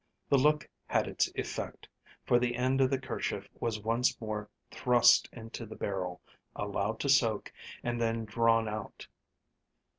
[0.29, 1.87] The look had its effect,
[2.25, 6.21] for the end of the kerchief was once more thrust into the barrel,
[6.55, 9.07] allowed to soak, and then drawn out.